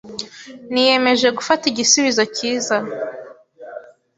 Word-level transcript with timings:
Niyemeje 0.71 1.27
gufata 1.37 1.63
igisubizo 1.71 2.23
cyiza. 2.35 2.77